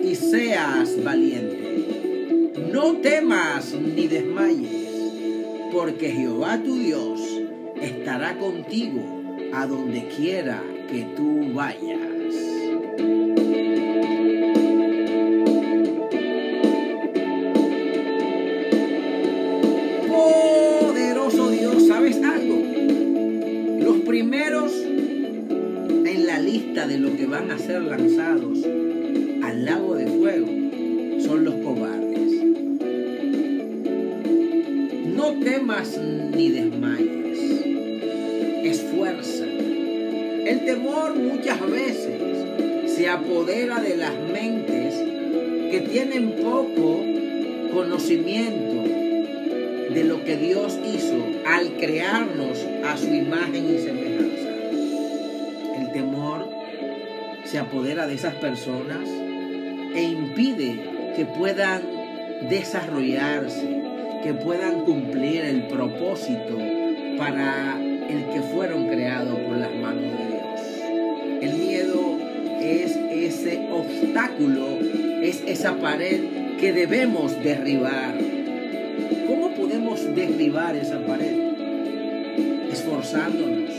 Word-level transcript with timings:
y 0.03 0.13
seas 0.13 1.03
valiente. 1.03 2.51
No 2.71 2.97
temas 2.97 3.73
ni 3.73 4.07
desmayes, 4.07 4.85
porque 5.73 6.11
Jehová 6.11 6.61
tu 6.63 6.75
Dios 6.75 7.19
estará 7.81 8.37
contigo 8.37 9.01
a 9.55 9.65
donde 9.65 10.07
quiera 10.15 10.61
que 10.87 11.07
tú 11.15 11.51
vayas. 11.55 12.10
Primeros 24.11 24.73
en 24.73 26.27
la 26.27 26.37
lista 26.37 26.85
de 26.85 26.97
lo 26.97 27.15
que 27.15 27.27
van 27.27 27.49
a 27.49 27.57
ser 27.57 27.81
lanzados 27.81 28.59
al 29.41 29.63
lago 29.63 29.95
de 29.95 30.05
fuego 30.07 30.47
son 31.25 31.45
los 31.45 31.53
cobardes. 31.55 32.43
No 35.15 35.39
temas 35.41 35.97
ni 36.35 36.49
desmayes. 36.49 37.39
Esfuerza. 38.65 39.45
El 39.45 40.65
temor 40.65 41.15
muchas 41.15 41.61
veces 41.71 42.91
se 42.93 43.07
apodera 43.07 43.81
de 43.81 43.95
las 43.95 44.13
mentes 44.29 44.93
que 45.71 45.87
tienen 45.89 46.31
poco 46.31 46.99
conocimiento 47.73 48.70
de 49.93 50.03
lo 50.03 50.23
que 50.23 50.37
Dios 50.37 50.79
hizo 50.85 51.25
al 51.45 51.73
crearnos 51.73 52.65
a 52.85 52.97
su 52.97 53.13
imagen 53.13 53.75
y 53.75 53.77
semejanza. 53.79 54.49
El 55.79 55.91
temor 55.91 56.49
se 57.45 57.59
apodera 57.59 58.07
de 58.07 58.15
esas 58.15 58.35
personas 58.35 59.07
e 59.95 60.03
impide 60.03 60.79
que 61.15 61.25
puedan 61.25 61.81
desarrollarse, 62.49 63.81
que 64.23 64.33
puedan 64.33 64.81
cumplir 64.81 65.41
el 65.41 65.67
propósito 65.67 66.57
para 67.17 67.77
el 67.79 68.25
que 68.33 68.41
fueron 68.53 68.87
creados 68.87 69.37
por 69.39 69.57
las 69.57 69.73
manos 69.75 70.03
de 70.03 70.27
Dios. 70.27 71.41
El 71.41 71.53
miedo 71.57 72.17
es 72.61 72.95
ese 72.95 73.67
obstáculo, 73.71 74.77
es 75.21 75.43
esa 75.45 75.75
pared 75.75 76.21
que 76.59 76.71
debemos 76.73 77.41
derribar. 77.43 78.30
¿Cómo 80.11 80.23
podemos 80.23 80.37
derribar 80.37 80.75
esa 80.75 80.99
pared? 81.05 81.35
Esforzándonos, 82.71 83.71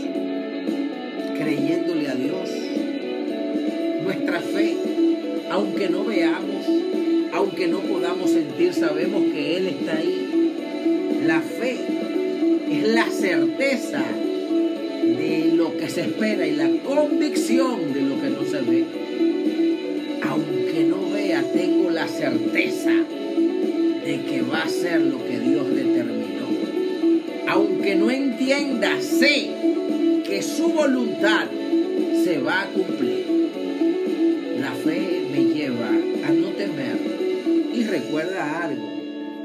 creyéndole 1.39 2.09
a 2.09 2.15
Dios. 2.15 2.51
Nuestra 4.03 4.41
fe, 4.41 4.77
aunque 5.51 5.89
no 5.91 6.05
veamos, 6.05 6.67
aunque 7.35 7.69
no 7.69 7.81
podamos 7.81 8.31
sentir, 8.31 8.73
sabemos 8.73 9.25
que 9.33 9.57
Él 9.57 9.67
está 9.69 9.97
ahí. 9.97 11.21
La 11.27 11.41
fe 11.41 11.77
es 12.71 12.89
la 12.89 13.11
certeza 13.11 14.03
de 15.03 15.53
lo 15.55 15.77
que 15.77 15.89
se 15.89 16.03
espera 16.03 16.47
y 16.47 16.57
la 16.57 16.71
convicción 16.83 17.93
de 17.93 18.03
lo 18.03 18.21
que 18.21 18.31
no 18.31 18.45
se 18.45 18.61
ve. 18.63 18.85
Aunque 20.23 20.85
no 20.85 21.11
vea, 21.11 21.43
tengo 21.53 21.91
la 21.91 22.09
certeza 22.09 22.93
de 24.05 24.21
que 24.29 24.43
va 24.43 24.63
a 24.63 24.69
ser 24.69 25.01
lo 25.01 25.25
que 25.25 25.39
Dios 25.39 25.69
determinó. 25.75 26.22
Aunque 27.93 28.05
no 28.07 28.11
entienda, 28.11 29.03
sé 29.03 29.51
que 30.25 30.41
su 30.41 30.73
voluntad 30.73 31.47
se 32.25 32.39
va 32.39 32.63
a 32.63 32.67
cumplir. 32.69 33.27
La 34.59 34.73
fe 34.73 35.29
me 35.31 35.45
lleva 35.45 35.89
a 35.89 36.33
no 36.33 36.49
temer. 36.53 36.97
Y 37.75 37.85
recuerda 37.85 38.63
algo, 38.63 38.89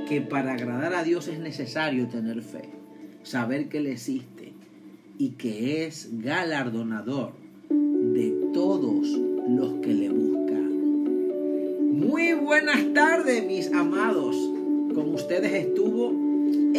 que 0.07 0.21
para 0.21 0.53
agradar 0.53 0.93
a 0.93 1.03
Dios 1.03 1.27
es 1.27 1.39
necesario 1.39 2.07
tener 2.07 2.41
fe, 2.41 2.69
saber 3.23 3.67
que 3.67 3.79
Él 3.79 3.87
existe 3.87 4.53
y 5.17 5.31
que 5.31 5.85
es 5.85 6.09
galardonador 6.23 7.33
de 7.69 8.33
todos 8.53 9.07
los 9.49 9.73
que 9.81 9.93
le 9.93 10.09
buscan. 10.09 10.69
Muy 11.99 12.31
buenas 12.31 12.93
tardes, 12.93 13.45
mis 13.45 13.73
amados. 13.73 14.37
Con 14.93 15.13
ustedes 15.13 15.53
estuvo 15.53 16.16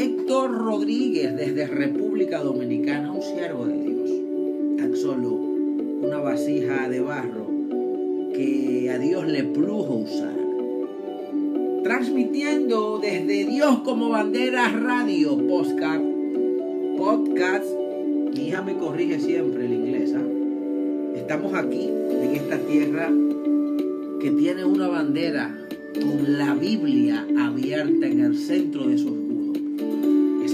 Héctor 0.00 0.52
Rodríguez 0.52 1.34
desde 1.34 1.66
República 1.66 2.38
Dominicana, 2.38 3.10
un 3.10 3.20
siervo 3.20 3.66
de 3.66 3.82
Dios. 3.82 4.10
Tan 4.78 4.94
solo 4.94 5.32
una 5.32 6.18
vasija 6.20 6.88
de 6.88 7.00
barro 7.00 7.48
que 8.32 8.92
a 8.94 8.98
Dios 9.00 9.26
le 9.26 9.42
plujo 9.42 9.94
usar. 9.94 10.36
Transmitiendo 11.82 13.00
desde 13.02 13.44
Dios 13.44 13.80
como 13.80 14.10
bandera 14.10 14.68
radio, 14.68 15.36
podcast, 15.36 16.04
podcast. 16.96 17.66
Mi 18.36 18.46
hija 18.46 18.62
me 18.62 18.76
corrige 18.76 19.18
siempre 19.18 19.66
el 19.66 19.72
inglés. 19.72 20.14
¿ah? 20.16 21.16
Estamos 21.16 21.54
aquí, 21.54 21.88
en 21.88 22.36
esta 22.36 22.56
tierra 22.58 23.10
que 24.20 24.30
tiene 24.30 24.64
una 24.64 24.86
bandera 24.86 25.58
con 25.94 26.38
la 26.38 26.54
Biblia 26.54 27.26
abierta 27.36 28.06
en 28.06 28.20
el 28.20 28.36
centro 28.36 28.86
de 28.86 28.96
su 28.96 29.08
escudo. 29.08 29.17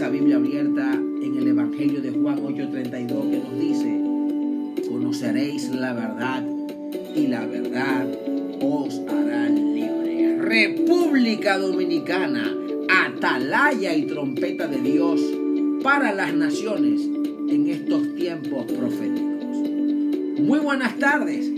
Biblia 0.08 0.36
abierta 0.36 0.92
en 0.92 1.36
el 1.36 1.48
Evangelio 1.48 2.00
de 2.00 2.10
Juan 2.10 2.38
8:32 2.38 3.30
que 3.30 3.38
nos 3.38 3.60
dice, 3.60 4.88
conoceréis 4.88 5.70
la 5.70 5.92
verdad 5.92 6.44
y 7.14 7.26
la 7.26 7.46
verdad 7.46 8.06
os 8.60 9.00
hará 9.08 9.48
libre. 9.48 10.38
República 10.40 11.58
Dominicana, 11.58 12.52
atalaya 12.88 13.94
y 13.94 14.02
trompeta 14.06 14.66
de 14.66 14.80
Dios 14.80 15.20
para 15.82 16.12
las 16.12 16.34
naciones 16.34 17.00
en 17.48 17.68
estos 17.68 18.14
tiempos 18.16 18.64
proféticos. 18.66 19.56
Muy 20.40 20.58
buenas 20.58 20.98
tardes 20.98 21.50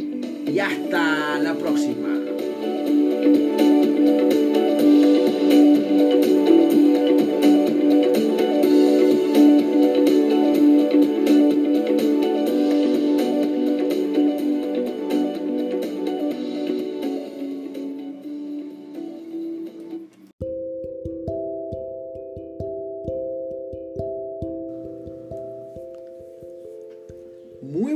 y 0.47 0.59
hasta 0.59 1.39
la 1.39 1.55
próxima. 1.55 2.36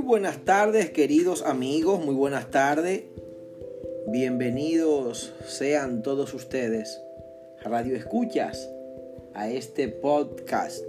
Buenas 0.02 0.44
tardes 0.44 0.90
queridos 0.90 1.42
amigos, 1.42 2.02
muy 2.04 2.14
buenas 2.14 2.50
tardes. 2.50 3.02
Bienvenidos 4.08 5.34
sean 5.46 6.02
todos 6.02 6.32
ustedes, 6.32 7.00
Radio 7.62 7.96
Escuchas, 7.96 8.70
a 9.34 9.50
este 9.50 9.88
podcast, 9.88 10.82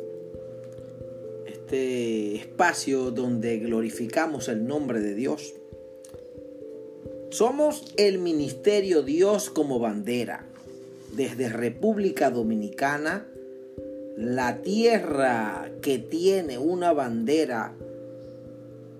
este 1.45 2.35
espacio 2.35 3.11
donde 3.11 3.59
glorificamos 3.59 4.47
el 4.47 4.65
nombre 4.65 5.01
de 5.01 5.13
Dios. 5.13 5.53
Somos 7.31 7.93
el 7.97 8.17
Ministerio 8.17 9.03
Dios 9.03 9.49
como 9.49 9.79
bandera, 9.79 10.45
desde 11.13 11.49
República 11.49 12.29
Dominicana, 12.29 13.27
la 14.15 14.61
tierra 14.61 15.69
que 15.81 15.99
tiene 15.99 16.57
una 16.57 16.93
bandera 16.93 17.73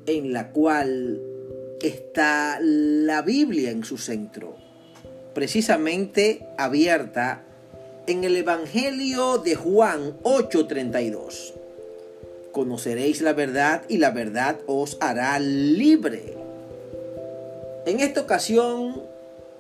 en 0.06 0.34
la 0.34 0.52
cual 0.52 1.22
está 1.82 2.60
la 2.62 3.22
Biblia 3.22 3.72
en 3.72 3.84
su 3.84 3.98
centro, 3.98 4.56
precisamente 5.34 6.48
abierta 6.58 7.44
en 8.08 8.24
el 8.24 8.36
Evangelio 8.36 9.38
de 9.38 9.56
Juan 9.56 10.18
8:32. 10.24 11.54
Conoceréis 12.52 13.22
la 13.22 13.34
verdad 13.34 13.84
y 13.88 13.98
la 13.98 14.12
verdad 14.12 14.60
os 14.68 14.98
hará 15.00 15.40
libre. 15.40 16.36
En 17.86 18.00
esta 18.00 18.22
ocasión, 18.22 19.02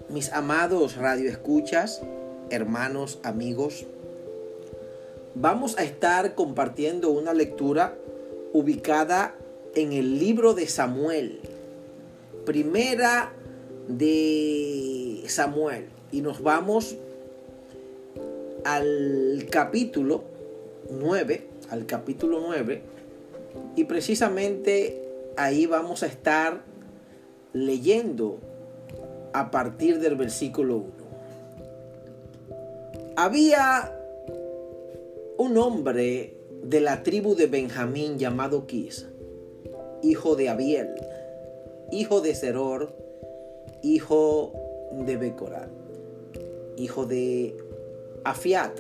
mis 0.10 0.32
amados 0.34 0.98
radioescuchas, 0.98 2.02
hermanos, 2.50 3.20
amigos, 3.24 3.86
vamos 5.36 5.78
a 5.78 5.84
estar 5.84 6.36
compartiendo 6.36 7.10
una 7.10 7.34
lectura 7.34 7.96
ubicada 8.54 9.36
en 9.76 9.94
el 9.94 10.20
libro 10.20 10.54
de 10.54 10.68
Samuel, 10.68 11.40
primera 12.46 13.34
de 13.88 15.24
Samuel, 15.28 15.86
y 16.12 16.22
nos 16.22 16.42
vamos 16.44 16.98
al 18.64 19.48
capítulo 19.50 20.24
9, 20.90 21.48
al 21.70 21.86
capítulo 21.86 22.42
9, 22.46 22.82
y 23.76 23.84
precisamente 23.86 25.02
ahí 25.38 25.66
vamos 25.66 26.04
a 26.04 26.08
estar 26.08 26.64
leyendo 27.54 28.40
a 29.34 29.52
partir 29.52 30.00
del 30.00 30.16
versículo 30.16 30.78
1. 30.78 30.92
Había 33.16 33.98
un 35.38 35.58
hombre 35.58 36.38
de 36.64 36.82
la 36.82 37.04
tribu 37.04 37.36
de 37.36 37.48
Benjamín 37.48 38.18
llamado 38.18 38.68
Quis, 38.68 39.08
hijo 40.04 40.36
de 40.36 40.50
Abiel, 40.50 40.90
hijo 41.92 42.22
de 42.22 42.36
Seror, 42.36 42.96
hijo 43.84 44.54
de 45.06 45.18
Becorat, 45.18 45.70
hijo 46.78 47.06
de 47.06 47.56
Afiat, 48.24 48.80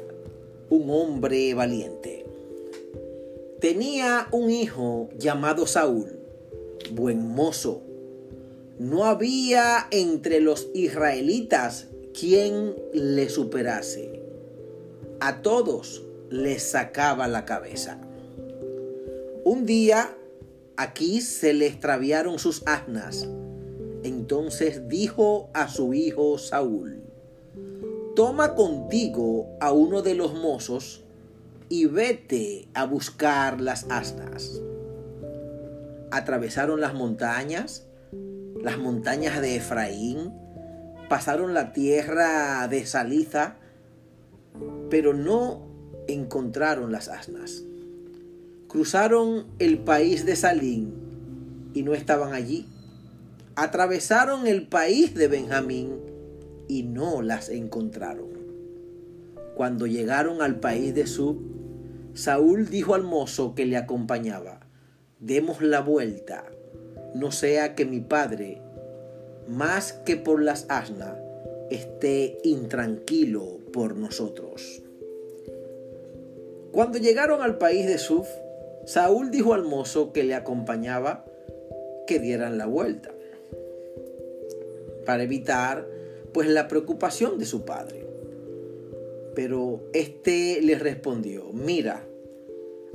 un 0.70 0.90
hombre 0.90 1.54
valiente. 1.54 2.26
Tenía 3.60 4.28
un 4.32 4.50
hijo 4.50 5.10
llamado 5.18 5.68
Saúl, 5.68 6.20
buen 6.94 7.28
mozo. 7.28 7.82
No 8.80 9.06
había 9.06 9.88
entre 9.92 10.40
los 10.40 10.70
israelitas 10.74 11.88
quien 12.20 12.76
le 12.94 13.30
superase. 13.30 14.22
A 15.20 15.42
todos 15.44 16.04
les 16.30 16.64
sacaba 16.64 17.28
la 17.28 17.46
cabeza. 17.46 18.00
Un 19.44 19.66
día 19.66 20.18
aquí 20.81 21.22
se 21.22 21.54
le 21.54 21.68
extraviaron 21.68 22.39
sus 22.39 22.63
asnas. 22.66 23.28
Entonces 24.04 24.88
dijo 24.88 25.50
a 25.54 25.68
su 25.68 25.94
hijo 25.94 26.38
Saúl, 26.39 27.04
toma 28.16 28.56
contigo 28.56 29.57
a 29.60 29.72
uno 29.72 30.01
de 30.01 30.16
los 30.16 30.33
mozos 30.33 31.04
y 31.69 31.86
vete 31.86 32.68
a 32.74 32.86
buscar 32.86 33.62
las 33.62 33.86
asnas. 33.89 34.60
Atravesaron 36.10 36.81
las 36.81 36.94
montañas, 36.94 37.86
las 38.62 38.80
montañas 38.80 39.39
de 39.39 39.57
Efraín, 39.57 40.34
pasaron 41.10 41.54
la 41.54 41.74
tierra 41.74 42.68
de 42.68 42.86
Saliza, 42.86 43.57
pero 44.89 45.13
no 45.13 45.68
encontraron 46.07 46.92
las 46.92 47.07
asnas. 47.07 47.63
Cruzaron 48.72 49.48
el 49.60 49.80
país 49.80 50.26
de 50.26 50.38
Salín 50.38 50.94
y 51.74 51.84
no 51.84 51.94
estaban 51.94 52.32
allí. 52.32 52.68
Atravesaron 53.58 54.48
el 54.48 54.66
país 54.66 55.14
de 55.14 55.28
Benjamín 55.28 55.98
y 56.70 56.84
no 56.84 57.22
las 57.22 57.50
encontraron. 57.50 58.30
Cuando 59.56 59.88
llegaron 59.88 60.42
al 60.42 60.62
país 60.62 60.96
de 60.96 61.06
Sub, 61.06 61.38
Saúl 62.14 62.70
dijo 62.70 62.96
al 62.96 63.04
mozo 63.04 63.56
que 63.56 63.66
le 63.66 63.76
acompañaba, 63.76 64.62
demos 65.20 65.62
la 65.62 65.82
vuelta, 65.82 66.46
no 67.14 67.34
sea 67.34 67.76
que 67.76 67.84
mi 67.84 68.00
padre, 68.00 68.62
más 69.50 69.92
que 69.92 70.16
por 70.16 70.42
las 70.42 70.66
asnas, 70.70 71.18
esté 71.70 72.38
intranquilo 72.46 73.58
por 73.74 73.98
nosotros. 73.98 74.82
Cuando 76.72 77.00
llegaron 77.00 77.42
al 77.42 77.58
país 77.58 77.86
de 77.86 77.98
Suf, 77.98 78.30
Saúl 78.86 79.31
dijo 79.31 79.54
al 79.54 79.63
mozo 79.63 80.12
que 80.12 80.24
le 80.24 80.36
acompañaba 80.36 81.25
que 82.07 82.19
dieran 82.19 82.57
la 82.57 82.66
vuelta, 82.66 83.13
para 85.06 85.24
evitar 85.24 85.88
pues 86.33 86.48
la 86.48 86.68
preocupación 86.68 87.38
de 87.38 87.45
su 87.45 87.63
padre. 87.63 88.06
Pero 89.36 89.81
éste 89.94 90.60
le 90.62 90.75
respondió, 90.75 91.51
mira, 91.54 92.06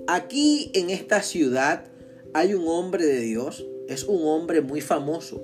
aquí 0.06 0.70
en 0.74 0.90
esta 0.90 1.22
ciudad 1.22 1.86
hay 2.34 2.54
un 2.54 2.68
hombre 2.68 3.06
de 3.06 3.20
Dios, 3.20 3.66
es 3.88 4.04
un 4.04 4.26
hombre 4.26 4.60
muy 4.60 4.80
famoso. 4.80 5.42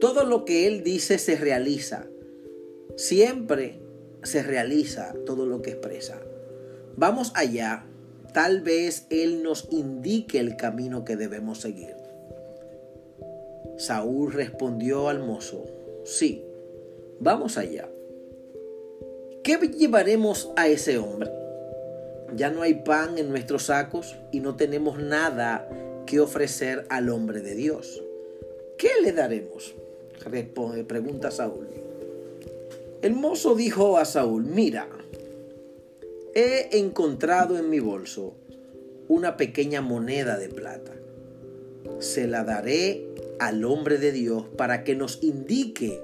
Todo 0.00 0.24
lo 0.24 0.44
que 0.44 0.66
él 0.66 0.82
dice 0.82 1.18
se 1.18 1.36
realiza. 1.36 2.06
Siempre 2.96 3.78
se 4.22 4.42
realiza 4.42 5.14
todo 5.24 5.46
lo 5.46 5.62
que 5.62 5.70
expresa. 5.70 6.20
Vamos 6.96 7.32
allá, 7.34 7.86
tal 8.36 8.60
vez 8.60 9.06
él 9.08 9.42
nos 9.42 9.66
indique 9.70 10.38
el 10.38 10.56
camino 10.56 11.06
que 11.06 11.16
debemos 11.16 11.62
seguir. 11.62 11.96
Saúl 13.78 14.30
respondió 14.30 15.08
al 15.08 15.20
mozo, 15.20 15.64
sí, 16.04 16.44
Vamos 17.18 17.56
allá. 17.56 17.88
¿Qué 19.42 19.56
llevaremos 19.56 20.52
a 20.54 20.68
ese 20.68 20.98
hombre? 20.98 21.30
Ya 22.34 22.50
no 22.50 22.60
hay 22.60 22.74
pan 22.74 23.16
en 23.16 23.30
nuestros 23.30 23.64
sacos 23.64 24.16
y 24.32 24.40
no 24.40 24.54
tenemos 24.54 24.98
nada 24.98 25.66
que 26.04 26.20
ofrecer 26.20 26.84
al 26.90 27.08
hombre 27.08 27.40
de 27.40 27.54
Dios. 27.54 28.02
¿Qué 28.76 28.90
le 29.02 29.12
daremos? 29.12 29.74
Pregunta 30.86 31.30
Saúl. 31.30 31.68
El 33.00 33.14
mozo 33.14 33.54
dijo 33.54 33.96
a 33.96 34.04
Saúl, 34.04 34.44
mira, 34.44 34.88
he 36.36 36.78
encontrado 36.78 37.56
en 37.56 37.70
mi 37.70 37.80
bolso 37.80 38.34
una 39.08 39.38
pequeña 39.38 39.80
moneda 39.80 40.36
de 40.36 40.50
plata. 40.50 40.92
Se 41.98 42.26
la 42.26 42.44
daré 42.44 43.08
al 43.38 43.64
hombre 43.64 43.96
de 43.96 44.12
Dios 44.12 44.44
para 44.54 44.84
que 44.84 44.94
nos 44.94 45.22
indique 45.22 45.98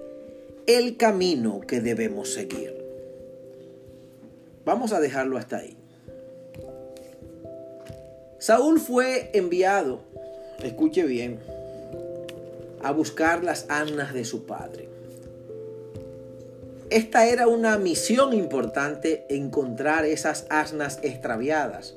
el 0.67 0.97
camino 0.97 1.61
que 1.61 1.83
debemos 1.83 2.33
seguir. 2.33 2.75
Vamos 4.65 4.95
a 4.95 5.01
dejarlo 5.01 5.37
hasta 5.37 5.59
ahí. 5.59 5.77
Saúl 8.39 8.81
fue 8.81 9.29
enviado, 9.35 10.01
escuche 10.63 11.05
bien, 11.05 11.41
a 12.83 12.91
buscar 12.91 13.45
las 13.45 13.67
asnas 13.69 14.15
de 14.15 14.25
su 14.25 14.47
padre. 14.47 14.92
Esta 16.93 17.27
era 17.27 17.47
una 17.47 17.79
misión 17.79 18.35
importante, 18.35 19.25
encontrar 19.31 20.05
esas 20.05 20.45
asnas 20.51 20.99
extraviadas. 21.03 21.95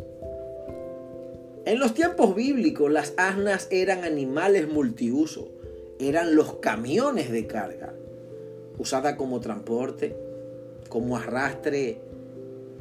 En 1.66 1.80
los 1.80 1.94
tiempos 1.94 2.34
bíblicos 2.34 2.90
las 2.90 3.14
asnas 3.18 3.68
eran 3.72 4.06
animales 4.06 4.70
multiuso, 4.70 5.50
eran 6.00 6.38
los 6.38 6.60
camiones 6.60 7.30
de 7.30 7.46
carga 7.46 7.94
usada 8.78 9.18
como 9.18 9.42
transporte, 9.42 10.16
como 10.88 11.18
arrastre 11.18 12.00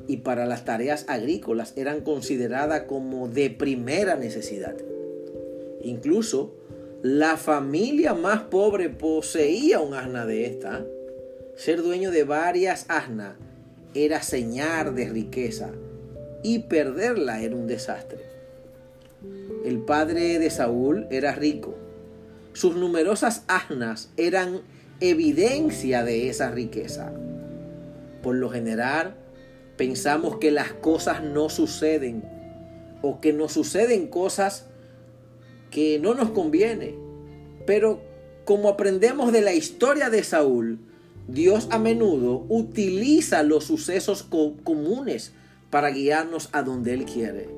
y 0.06 0.18
para 0.18 0.47
las 0.47 0.64
tareas 0.64 1.06
agrícolas 1.09 1.73
eran 1.75 2.02
consideradas 2.02 2.83
como 2.83 3.26
de 3.26 3.50
primera 3.50 4.14
necesidad. 4.14 4.76
Incluso 5.83 6.54
la 7.02 7.37
familia 7.37 8.14
más 8.14 8.42
pobre 8.42 8.88
poseía 8.88 9.80
un 9.80 9.94
asna 9.94 10.26
de 10.26 10.47
esta. 10.47 10.87
Ser 11.57 11.83
dueño 11.83 12.11
de 12.11 12.25
varias 12.25 12.87
asnas 12.89 13.35
era 13.95 14.23
señal 14.23 14.95
de 14.97 15.09
riqueza 15.09 15.71
y 16.43 16.61
perderla 16.61 17.43
era 17.43 17.55
un 17.55 17.69
desastre. 17.69 18.19
El 19.65 19.79
padre 19.79 20.39
de 20.41 20.51
Saúl 20.51 21.07
era 21.11 21.33
rico. 21.35 21.77
Sus 22.53 22.75
numerosas 22.75 23.45
asnas 23.47 24.11
eran 24.17 24.63
evidencia 25.01 26.03
de 26.03 26.29
esa 26.29 26.51
riqueza. 26.51 27.13
Por 28.23 28.35
lo 28.35 28.51
general, 28.51 29.15
pensamos 29.77 30.39
que 30.39 30.51
las 30.51 30.73
cosas 30.73 31.23
no 31.23 31.49
suceden 31.49 32.25
o 33.01 33.21
que 33.21 33.33
nos 33.33 33.53
suceden 33.53 34.09
cosas 34.09 34.67
que 35.71 36.01
no 36.01 36.15
nos 36.15 36.31
conviene. 36.31 36.97
Pero 37.65 38.03
como 38.45 38.69
aprendemos 38.69 39.33
de 39.33 39.41
la 39.41 39.55
historia 39.55 40.11
de 40.11 40.25
Saúl, 40.25 40.81
Dios 41.26 41.69
a 41.71 41.78
menudo 41.78 42.45
utiliza 42.49 43.43
los 43.43 43.64
sucesos 43.64 44.23
comunes 44.23 45.33
para 45.71 45.90
guiarnos 45.90 46.49
a 46.52 46.62
donde 46.62 46.93
Él 46.95 47.04
quiere. 47.04 47.49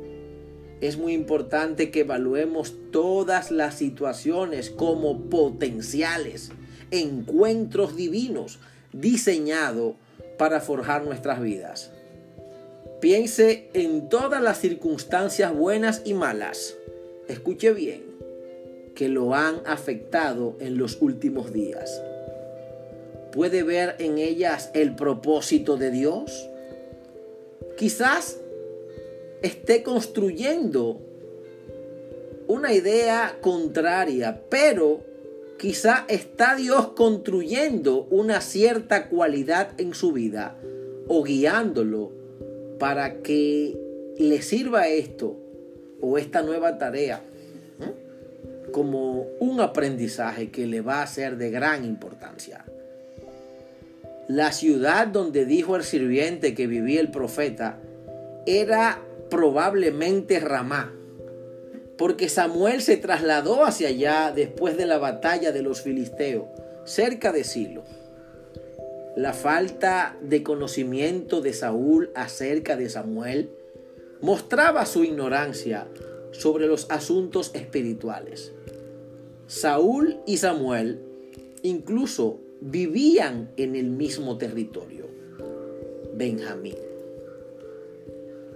Es 0.80 0.98
muy 0.98 1.14
importante 1.14 1.90
que 1.90 2.00
evaluemos 2.00 2.74
todas 2.92 3.50
las 3.50 3.76
situaciones 3.76 4.70
como 4.70 5.22
potenciales 5.28 6.50
encuentros 6.90 7.96
divinos 7.96 8.58
diseñados 8.92 9.94
para 10.38 10.60
forjar 10.60 11.04
nuestras 11.04 11.40
vidas. 11.40 11.90
Piense 13.00 13.68
en 13.74 14.08
todas 14.08 14.42
las 14.42 14.58
circunstancias 14.58 15.54
buenas 15.54 16.02
y 16.04 16.14
malas. 16.14 16.76
Escuche 17.28 17.72
bien, 17.72 18.04
que 18.94 19.08
lo 19.08 19.34
han 19.34 19.56
afectado 19.66 20.56
en 20.60 20.78
los 20.78 21.00
últimos 21.00 21.52
días. 21.52 22.02
¿Puede 23.36 23.64
ver 23.64 23.96
en 23.98 24.16
ellas 24.16 24.70
el 24.72 24.96
propósito 24.96 25.76
de 25.76 25.90
Dios? 25.90 26.48
Quizás 27.76 28.40
esté 29.42 29.82
construyendo 29.82 31.02
una 32.48 32.72
idea 32.72 33.36
contraria, 33.42 34.40
pero 34.48 35.04
quizá 35.58 36.06
está 36.08 36.56
Dios 36.56 36.92
construyendo 36.92 38.06
una 38.10 38.40
cierta 38.40 39.10
cualidad 39.10 39.78
en 39.78 39.92
su 39.92 40.12
vida 40.12 40.56
o 41.06 41.22
guiándolo 41.22 42.12
para 42.78 43.20
que 43.20 43.78
le 44.16 44.40
sirva 44.40 44.88
esto 44.88 45.36
o 46.00 46.16
esta 46.16 46.40
nueva 46.40 46.78
tarea 46.78 47.22
como 48.72 49.26
un 49.40 49.60
aprendizaje 49.60 50.50
que 50.50 50.66
le 50.66 50.80
va 50.80 51.02
a 51.02 51.06
ser 51.06 51.36
de 51.36 51.50
gran 51.50 51.84
importancia. 51.84 52.64
La 54.28 54.50
ciudad 54.50 55.06
donde 55.06 55.44
dijo 55.44 55.76
el 55.76 55.84
sirviente 55.84 56.54
que 56.54 56.66
vivía 56.66 57.00
el 57.00 57.12
profeta 57.12 57.78
era 58.44 59.00
probablemente 59.30 60.40
Ramá, 60.40 60.92
porque 61.96 62.28
Samuel 62.28 62.82
se 62.82 62.96
trasladó 62.96 63.64
hacia 63.64 63.88
allá 63.88 64.32
después 64.34 64.76
de 64.76 64.86
la 64.86 64.98
batalla 64.98 65.52
de 65.52 65.62
los 65.62 65.82
filisteos, 65.82 66.46
cerca 66.84 67.30
de 67.30 67.44
Silo. 67.44 67.84
La 69.16 69.32
falta 69.32 70.16
de 70.20 70.42
conocimiento 70.42 71.40
de 71.40 71.52
Saúl 71.52 72.10
acerca 72.14 72.76
de 72.76 72.88
Samuel 72.88 73.50
mostraba 74.20 74.86
su 74.86 75.04
ignorancia 75.04 75.86
sobre 76.32 76.66
los 76.66 76.90
asuntos 76.90 77.52
espirituales. 77.54 78.52
Saúl 79.46 80.18
y 80.26 80.38
Samuel 80.38 81.00
incluso 81.62 82.40
vivían 82.66 83.50
en 83.56 83.76
el 83.76 83.90
mismo 83.90 84.38
territorio, 84.38 85.06
Benjamín. 86.14 86.76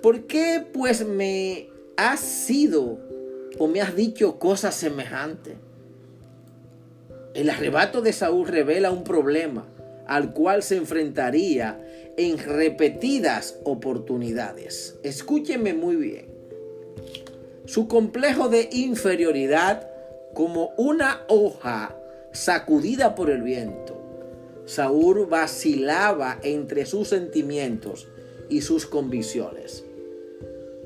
¿Por 0.02 0.26
qué 0.26 0.64
pues 0.72 1.06
me 1.06 1.68
has 1.96 2.20
sido 2.20 2.98
o 3.58 3.68
me 3.68 3.80
has 3.80 3.94
dicho 3.94 4.38
cosas 4.38 4.74
semejantes? 4.74 5.54
El 7.34 7.50
arrebato 7.50 8.02
de 8.02 8.12
Saúl 8.12 8.48
revela 8.48 8.90
un 8.90 9.04
problema 9.04 9.68
al 10.06 10.32
cual 10.32 10.64
se 10.64 10.76
enfrentaría 10.76 11.80
en 12.16 12.38
repetidas 12.38 13.60
oportunidades. 13.62 14.98
Escúcheme 15.04 15.72
muy 15.72 15.94
bien. 15.94 16.26
Su 17.66 17.86
complejo 17.86 18.48
de 18.48 18.68
inferioridad 18.72 19.88
como 20.34 20.70
una 20.76 21.20
hoja 21.28 21.96
sacudida 22.32 23.14
por 23.14 23.30
el 23.30 23.42
viento. 23.42 23.99
Saúl 24.70 25.26
vacilaba 25.26 26.38
entre 26.44 26.86
sus 26.86 27.08
sentimientos 27.08 28.06
y 28.48 28.60
sus 28.60 28.86
convicciones. 28.86 29.84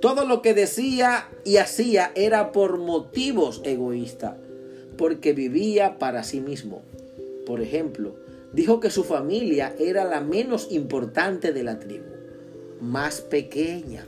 Todo 0.00 0.24
lo 0.24 0.40
que 0.40 0.54
decía 0.54 1.28
y 1.44 1.58
hacía 1.58 2.10
era 2.14 2.50
por 2.50 2.78
motivos 2.78 3.60
egoístas, 3.62 4.36
porque 4.96 5.34
vivía 5.34 5.98
para 5.98 6.22
sí 6.22 6.40
mismo. 6.40 6.80
Por 7.44 7.60
ejemplo, 7.60 8.14
dijo 8.54 8.80
que 8.80 8.88
su 8.88 9.04
familia 9.04 9.74
era 9.78 10.06
la 10.06 10.22
menos 10.22 10.68
importante 10.70 11.52
de 11.52 11.62
la 11.62 11.78
tribu, 11.78 12.06
más 12.80 13.20
pequeña. 13.20 14.06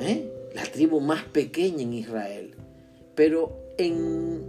¿Eh? 0.00 0.32
La 0.54 0.62
tribu 0.62 1.00
más 1.00 1.24
pequeña 1.24 1.82
en 1.82 1.92
Israel. 1.92 2.54
Pero 3.14 3.52
en 3.76 4.40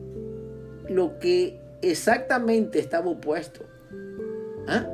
lo 0.88 1.20
que 1.20 1.59
exactamente 1.82 2.80
estaba 2.80 3.10
opuesto. 3.10 3.66
¿Ah? 4.68 4.88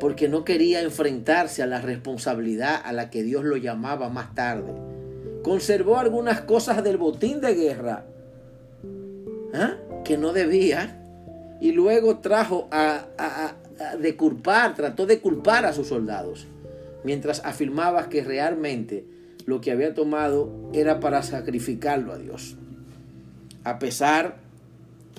Porque 0.00 0.28
no 0.28 0.44
quería 0.44 0.82
enfrentarse 0.82 1.62
a 1.62 1.66
la 1.66 1.80
responsabilidad 1.80 2.80
a 2.84 2.92
la 2.92 3.10
que 3.10 3.22
Dios 3.22 3.44
lo 3.44 3.56
llamaba 3.56 4.08
más 4.08 4.34
tarde. 4.34 4.72
Conservó 5.42 5.98
algunas 5.98 6.40
cosas 6.42 6.82
del 6.82 6.96
botín 6.96 7.40
de 7.40 7.54
guerra 7.54 8.04
¿ah? 9.54 9.76
que 10.04 10.16
no 10.16 10.32
debía. 10.32 11.00
Y 11.60 11.72
luego 11.72 12.18
trajo 12.18 12.68
a, 12.70 13.06
a, 13.16 13.96
de 13.96 14.16
culpar, 14.16 14.74
trató 14.74 15.06
de 15.06 15.20
culpar 15.20 15.64
a 15.64 15.72
sus 15.72 15.88
soldados. 15.88 16.46
Mientras 17.04 17.44
afirmaba 17.44 18.08
que 18.08 18.24
realmente 18.24 19.04
lo 19.46 19.60
que 19.60 19.70
había 19.70 19.94
tomado 19.94 20.50
era 20.72 21.00
para 21.00 21.22
sacrificarlo 21.22 22.12
a 22.12 22.18
Dios. 22.18 22.56
A 23.62 23.78
pesar 23.78 24.43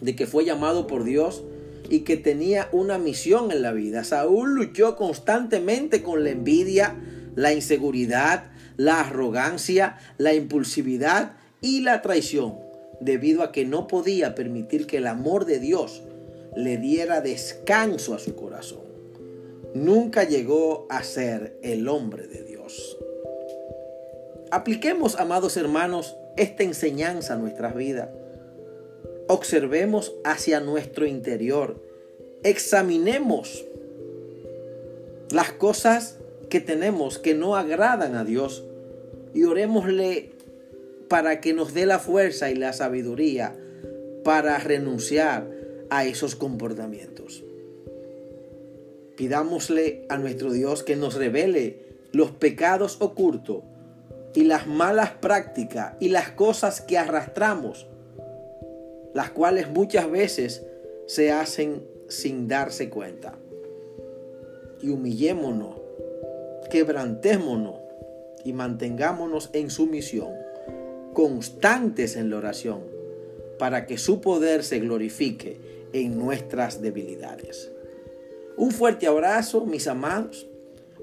de 0.02 0.16
que 0.16 0.28
fue 0.28 0.46
llamado 0.46 0.88
por 0.88 1.04
Dios 1.04 1.44
y 1.90 2.00
que 2.00 2.18
tenía 2.18 2.70
una 2.72 2.98
misión 2.98 3.52
en 3.52 3.62
la 3.62 3.72
vida. 3.72 4.04
Saúl 4.04 4.56
luchó 4.56 4.96
constantemente 4.96 6.02
con 6.02 6.24
la 6.24 6.32
envidia, 6.32 6.96
la 7.36 7.54
inseguridad, 7.54 8.52
la 8.78 9.02
arrogancia, 9.02 9.98
la 10.18 10.34
impulsividad 10.34 11.34
y 11.62 11.82
la 11.82 12.02
traición, 12.02 12.56
debido 13.00 13.44
a 13.44 13.52
que 13.52 13.66
no 13.66 13.88
podía 13.88 14.36
permitir 14.36 14.88
que 14.88 14.98
el 14.98 15.08
amor 15.08 15.46
de 15.46 15.60
Dios 15.60 16.04
le 16.56 16.78
diera 16.78 17.22
descanso 17.22 18.14
a 18.14 18.20
su 18.20 18.36
corazón. 18.36 18.86
Nunca 19.74 20.24
llegó 20.24 20.88
a 20.90 21.04
ser 21.04 21.60
el 21.62 21.88
hombre 21.90 22.28
de 22.28 22.44
Dios. 22.44 22.98
Apliquemos, 24.52 25.18
amados 25.18 25.58
hermanos, 25.58 26.16
esta 26.38 26.64
enseñanza 26.64 27.34
a 27.34 27.38
nuestras 27.38 27.75
vidas 27.75 28.10
observemos 29.27 30.13
hacia 30.24 30.60
nuestro 30.60 31.05
interior, 31.05 31.82
examinemos 32.44 33.65
las 35.32 35.51
cosas 35.51 36.17
que 36.50 36.60
tenemos 36.60 37.17
que 37.17 37.34
no 37.34 37.55
agradan 37.55 38.15
a 38.15 38.24
Dios 38.24 38.63
y 39.34 39.44
orémosle 39.44 40.32
para 41.10 41.41
que 41.41 41.53
nos 41.53 41.74
dé 41.74 41.86
la 41.86 42.00
fuerza 42.00 42.50
y 42.51 42.55
la 42.55 42.74
sabiduría 42.74 43.55
para 44.24 44.58
renunciar 44.58 45.50
a 45.89 46.05
esos 46.05 46.36
comportamientos. 46.36 47.44
Pidámosle 49.15 50.05
a 50.10 50.17
nuestro 50.17 50.51
Dios 50.51 50.84
que 50.84 50.96
nos 50.96 51.15
revele 51.15 51.86
los 52.12 52.32
pecados 52.32 52.98
ocultos 53.00 53.63
y 54.34 54.44
las 54.44 54.67
malas 54.67 55.12
prácticas 55.12 55.94
y 56.00 56.10
las 56.10 56.29
cosas 56.32 56.82
que 56.82 56.98
arrastramos 56.98 57.88
las 59.15 59.31
cuales 59.31 59.69
muchas 59.69 60.12
veces 60.12 60.63
se 61.07 61.31
hacen 61.31 61.88
sin 62.10 62.50
darse 62.50 62.89
cuenta. 62.89 63.39
Y 64.81 64.89
humillémonos, 64.89 65.77
quebrantémonos 66.69 67.75
y 68.43 68.51
mantengámonos 68.51 69.51
en 69.53 69.69
sumisión, 69.69 70.34
constantes 71.13 72.17
en 72.17 72.29
la 72.29 72.38
oración, 72.38 72.81
para 73.57 73.86
que 73.86 73.98
su 73.98 74.19
poder 74.19 74.65
se 74.65 74.79
glorifique 74.79 75.62
en 75.93 76.19
nuestras 76.19 76.81
debilidades. 76.81 77.72
Un 78.57 78.72
fuerte 78.72 79.07
abrazo, 79.07 79.65
mis 79.65 79.88
amados. 79.88 80.45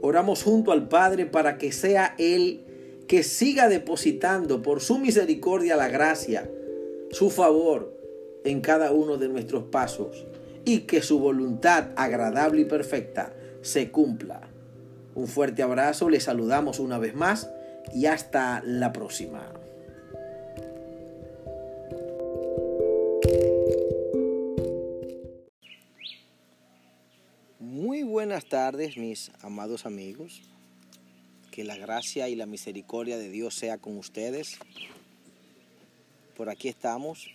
Oramos 0.03 0.43
junto 0.43 0.73
al 0.73 0.87
Padre 0.87 1.25
para 1.25 1.57
que 1.57 1.73
sea 1.73 2.15
Él 2.19 2.61
que 3.09 3.23
siga 3.23 3.71
depositando 3.71 4.61
por 4.61 4.83
su 4.83 4.99
misericordia 4.99 5.77
la 5.77 5.89
gracia, 5.89 6.51
su 7.11 7.31
favor, 7.31 8.02
en 8.45 8.61
cada 8.61 8.93
uno 8.93 9.17
de 9.19 9.29
nuestros 9.29 9.65
pasos 9.65 10.27
y 10.65 10.81
que 10.81 11.03
su 11.03 11.19
voluntad 11.19 11.91
agradable 11.97 12.63
y 12.63 12.65
perfecta 12.65 13.33
se 13.63 13.91
cumpla. 13.91 14.49
Un 15.15 15.27
fuerte 15.27 15.63
abrazo, 15.63 16.09
les 16.09 16.25
saludamos 16.25 16.79
una 16.79 16.99
vez 16.99 17.15
más 17.15 17.51
y 17.95 18.07
hasta 18.07 18.63
la 18.65 18.93
próxima. 18.93 19.53
Muy 27.59 28.03
buenas 28.03 28.47
tardes 28.47 28.97
mis 28.97 29.33
amados 29.43 29.87
amigos. 29.87 30.43
Que 31.51 31.65
la 31.65 31.77
gracia 31.77 32.31
y 32.31 32.35
la 32.35 32.47
misericordia 32.47 33.19
de 33.19 33.29
Dios 33.29 33.55
sea 33.55 33.77
con 33.77 33.99
ustedes. 33.99 34.59
Por 36.35 36.49
aquí 36.49 36.69
estamos 36.69 37.29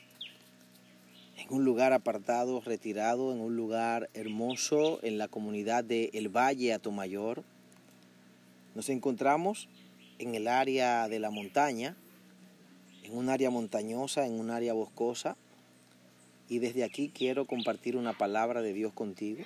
un 1.49 1.63
lugar 1.63 1.93
apartado, 1.93 2.61
retirado, 2.61 3.31
en 3.31 3.39
un 3.39 3.55
lugar 3.55 4.09
hermoso 4.13 4.99
en 5.03 5.17
la 5.17 5.27
comunidad 5.27 5.83
de 5.83 6.09
El 6.13 6.29
Valle 6.29 6.73
Atomayor, 6.73 7.43
Nos 8.75 8.89
encontramos 8.89 9.69
en 10.19 10.35
el 10.35 10.47
área 10.47 11.07
de 11.07 11.19
la 11.19 11.31
montaña, 11.31 11.95
en 13.03 13.17
un 13.17 13.29
área 13.29 13.49
montañosa, 13.49 14.27
en 14.27 14.39
un 14.39 14.51
área 14.51 14.73
boscosa, 14.73 15.35
y 16.49 16.59
desde 16.59 16.83
aquí 16.83 17.09
quiero 17.09 17.45
compartir 17.45 17.97
una 17.97 18.13
palabra 18.13 18.61
de 18.61 18.73
Dios 18.73 18.93
contigo. 18.93 19.43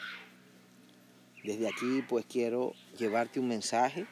Desde 1.44 1.68
aquí 1.68 2.04
pues 2.08 2.26
quiero 2.26 2.74
llevarte 3.00 3.40
un 3.40 3.48
mensaje 3.48 4.06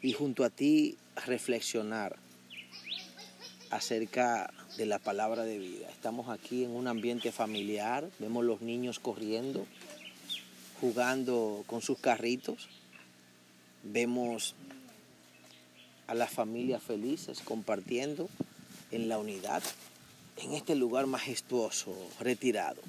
y 0.00 0.12
junto 0.12 0.44
a 0.44 0.50
ti 0.50 0.98
reflexionar 1.26 2.16
acerca 3.70 4.52
de 4.76 4.86
la 4.86 4.98
palabra 4.98 5.44
de 5.44 5.58
vida. 5.58 5.88
Estamos 5.90 6.28
aquí 6.28 6.64
en 6.64 6.70
un 6.70 6.86
ambiente 6.86 7.30
familiar, 7.32 8.08
vemos 8.18 8.44
los 8.44 8.62
niños 8.62 8.98
corriendo, 8.98 9.66
jugando 10.80 11.64
con 11.66 11.82
sus 11.82 11.98
carritos, 11.98 12.68
vemos 13.82 14.54
a 16.06 16.14
las 16.14 16.30
familias 16.30 16.82
felices 16.82 17.40
compartiendo 17.44 18.28
en 18.90 19.08
la 19.08 19.18
unidad, 19.18 19.62
en 20.38 20.54
este 20.54 20.74
lugar 20.74 21.06
majestuoso, 21.06 21.94
retirado. 22.20 22.80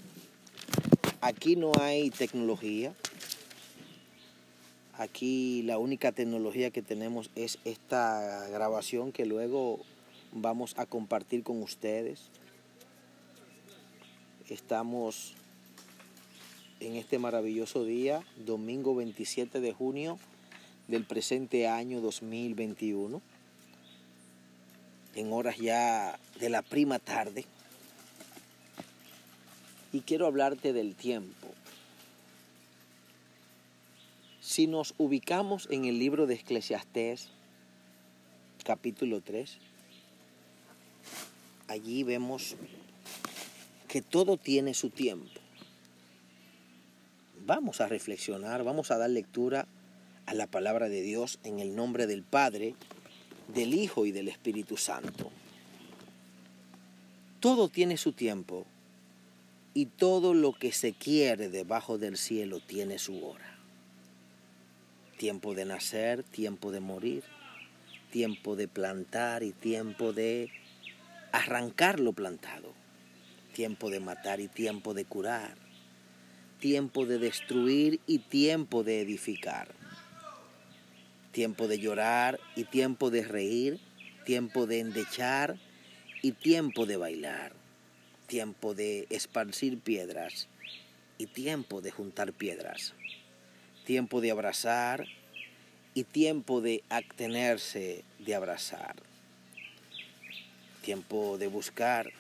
Aquí 1.22 1.56
no 1.56 1.72
hay 1.80 2.10
tecnología, 2.10 2.94
aquí 4.98 5.64
la 5.64 5.78
única 5.78 6.12
tecnología 6.12 6.72
que 6.72 6.82
tenemos 6.82 7.30
es 7.36 7.60
esta 7.66 8.48
grabación 8.50 9.12
que 9.12 9.26
luego 9.26 9.80
vamos 10.34 10.74
a 10.78 10.86
compartir 10.86 11.44
con 11.44 11.62
ustedes. 11.62 12.30
Estamos 14.50 15.34
en 16.80 16.96
este 16.96 17.20
maravilloso 17.20 17.86
día, 17.86 18.24
domingo 18.38 18.96
27 18.96 19.62
de 19.62 19.74
junio 19.74 20.20
del 20.88 21.06
presente 21.06 21.68
año 21.68 22.02
2021, 22.02 23.22
en 25.16 25.32
horas 25.32 25.58
ya 25.58 26.20
de 26.40 26.50
la 26.50 26.62
prima 26.62 27.00
tarde. 27.00 27.46
Y 29.94 30.02
quiero 30.02 30.26
hablarte 30.26 30.74
del 30.74 30.96
tiempo. 30.96 31.48
Si 34.42 34.68
nos 34.68 34.94
ubicamos 34.98 35.68
en 35.72 35.86
el 35.86 36.00
libro 36.00 36.26
de 36.26 36.34
Eclesiastés, 36.34 37.30
capítulo 38.64 39.22
3, 39.22 39.60
allí 41.68 42.04
vemos 42.04 42.56
que 43.88 44.02
todo 44.02 44.38
tiene 44.38 44.74
su 44.74 44.90
tiempo. 44.90 45.40
Vamos 47.46 47.82
a 47.82 47.88
reflexionar, 47.88 48.64
vamos 48.64 48.92
a 48.92 48.98
dar 48.98 49.10
lectura 49.10 49.68
a 50.26 50.34
la 50.34 50.48
palabra 50.48 50.90
de 50.90 51.02
Dios 51.02 51.40
en 51.44 51.60
el 51.60 51.76
nombre 51.76 52.08
del 52.08 52.24
Padre, 52.24 52.76
del 53.54 53.74
Hijo 53.74 54.06
y 54.06 54.12
del 54.12 54.30
Espíritu 54.30 54.78
Santo. 54.78 55.30
Todo 57.40 57.68
tiene 57.68 57.98
su 57.98 58.14
tiempo 58.14 58.66
y 59.74 59.88
todo 59.88 60.34
lo 60.34 60.54
que 60.54 60.72
se 60.72 60.94
quiere 60.94 61.50
debajo 61.50 61.98
del 61.98 62.18
cielo 62.18 62.62
tiene 62.62 63.00
su 63.00 63.26
hora. 63.26 63.58
Tiempo 65.18 65.54
de 65.54 65.66
nacer, 65.66 66.24
tiempo 66.24 66.72
de 66.72 66.80
morir, 66.80 67.24
tiempo 68.12 68.56
de 68.56 68.68
plantar 68.68 69.44
y 69.44 69.52
tiempo 69.52 70.14
de 70.14 70.50
arrancar 71.34 72.00
lo 72.00 72.14
plantado, 72.14 72.74
tiempo 73.54 73.90
de 73.90 74.00
matar 74.00 74.40
y 74.40 74.48
tiempo 74.48 74.94
de 74.94 75.04
curar, 75.04 75.56
tiempo 76.60 77.08
de 77.08 77.18
destruir 77.18 78.00
y 78.06 78.20
tiempo 78.20 78.84
de 78.84 79.02
edificar, 79.02 79.68
tiempo 81.32 81.68
de 81.68 81.80
llorar 81.80 82.40
y 82.56 82.66
tiempo 82.66 83.10
de 83.10 83.24
reír, 83.24 83.80
tiempo 84.26 84.68
de 84.68 84.80
endechar 84.80 85.58
y 86.22 86.34
tiempo 86.34 86.86
de 86.86 86.98
bailar, 86.98 87.54
tiempo 88.28 88.76
de 88.76 89.08
esparcir 89.10 89.80
piedras 89.80 90.48
y 91.18 91.26
tiempo 91.26 91.82
de 91.82 91.90
juntar 91.90 92.32
piedras, 92.32 92.94
tiempo 93.86 94.22
de 94.22 94.30
abrazar 94.30 95.08
y 95.96 96.04
tiempo 96.04 96.62
de 96.62 96.84
abstenerse 96.90 98.04
de 98.20 98.36
abrazar 98.36 99.13
tiempo 100.84 101.38
de 101.40 101.48
buscar 101.48 102.12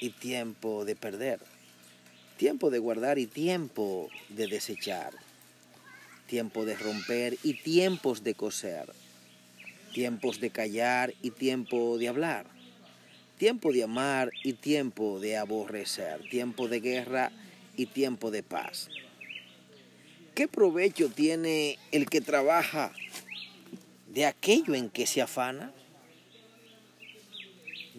y 0.00 0.10
tiempo 0.10 0.84
de 0.84 0.96
perder, 0.96 1.38
tiempo 2.36 2.70
de 2.70 2.78
guardar 2.78 3.18
y 3.18 3.26
tiempo 3.26 4.08
de 4.30 4.48
desechar, 4.48 5.12
tiempo 6.26 6.64
de 6.64 6.74
romper 6.74 7.38
y 7.44 7.54
tiempos 7.54 8.24
de 8.24 8.34
coser, 8.34 8.92
tiempos 9.92 10.40
de 10.40 10.50
callar 10.50 11.14
y 11.22 11.30
tiempo 11.30 11.98
de 11.98 12.08
hablar, 12.08 12.46
tiempo 13.36 13.72
de 13.72 13.84
amar 13.84 14.30
y 14.42 14.54
tiempo 14.54 15.20
de 15.20 15.36
aborrecer, 15.36 16.28
tiempo 16.30 16.66
de 16.66 16.80
guerra 16.80 17.30
y 17.76 17.86
tiempo 17.86 18.30
de 18.30 18.42
paz. 18.42 18.88
¿Qué 20.34 20.48
provecho 20.48 21.10
tiene 21.10 21.78
el 21.92 22.08
que 22.08 22.20
trabaja 22.20 22.92
de 24.06 24.24
aquello 24.24 24.74
en 24.74 24.88
que 24.88 25.06
se 25.06 25.20
afana? 25.20 25.72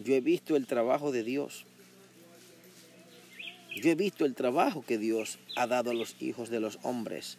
Yo 0.02 0.14
he 0.14 0.22
visto 0.22 0.56
el 0.56 0.66
trabajo 0.66 1.12
de 1.12 1.22
Dios. 1.22 1.66
Yo 3.76 3.90
he 3.90 3.94
visto 3.94 4.24
el 4.24 4.34
trabajo 4.34 4.82
que 4.82 4.96
Dios 4.96 5.38
ha 5.56 5.66
dado 5.66 5.90
a 5.90 5.94
los 5.94 6.16
hijos 6.22 6.48
de 6.48 6.58
los 6.58 6.78
hombres 6.82 7.36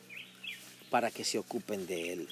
para 0.91 1.09
que 1.09 1.23
se 1.23 1.39
ocupen 1.39 1.87
de 1.87 2.13
Él. 2.13 2.27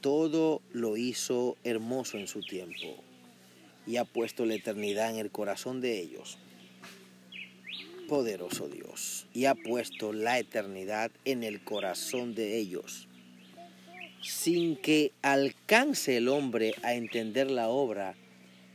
Todo 0.00 0.60
lo 0.72 0.96
hizo 0.96 1.56
hermoso 1.62 2.18
en 2.18 2.26
su 2.26 2.40
tiempo 2.40 2.96
y 3.86 3.96
ha 3.96 4.04
puesto 4.04 4.44
la 4.44 4.54
eternidad 4.54 5.10
en 5.10 5.18
el 5.18 5.30
corazón 5.30 5.80
de 5.80 6.00
ellos. 6.00 6.38
Poderoso 8.08 8.68
Dios. 8.68 9.26
Y 9.32 9.44
ha 9.44 9.54
puesto 9.54 10.12
la 10.12 10.40
eternidad 10.40 11.12
en 11.24 11.44
el 11.44 11.62
corazón 11.62 12.34
de 12.34 12.58
ellos. 12.58 13.06
Sin 14.20 14.76
que 14.76 15.12
alcance 15.22 16.16
el 16.16 16.28
hombre 16.28 16.74
a 16.82 16.94
entender 16.94 17.50
la 17.50 17.68
obra 17.68 18.16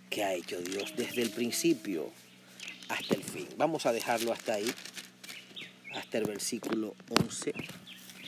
que 0.10 0.24
ha 0.24 0.34
hecho 0.34 0.62
Dios 0.62 0.94
desde 0.96 1.22
el 1.22 1.30
principio 1.30 2.12
hasta 2.90 3.16
el 3.16 3.24
fin. 3.24 3.48
Vamos 3.58 3.86
a 3.86 3.94
dejarlo 3.94 4.34
hasta 4.34 4.54
ahí, 4.54 4.70
hasta 5.94 6.18
el 6.18 6.26
versículo 6.26 6.96
11. 7.10 7.54